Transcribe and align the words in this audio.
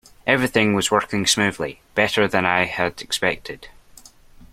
Everything 0.25 0.73
was 0.73 0.89
working 0.89 1.27
smoothly, 1.27 1.79
better 1.93 2.27
than 2.27 2.43
I 2.43 2.65
had 2.65 3.03
expected. 3.03 3.67